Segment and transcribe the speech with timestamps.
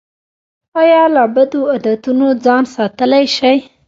[0.81, 3.55] ایا له بدو عادتونو ځان ساتلی شئ؟